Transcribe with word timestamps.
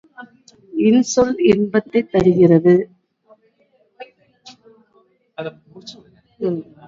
இன்சொல் 0.73 1.35
இன்பத்தைத் 1.49 2.09
தருகிறது. 2.11 2.73